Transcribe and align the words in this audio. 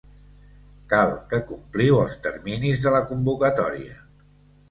Cal 0.93 1.11
que 1.33 1.39
compliu 1.49 1.99
els 2.05 2.17
terminis 2.27 2.81
de 2.87 2.93
la 2.95 3.01
convocatòria. 3.13 4.01